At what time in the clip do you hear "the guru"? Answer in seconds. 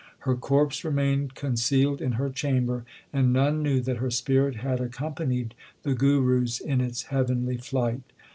5.83-6.41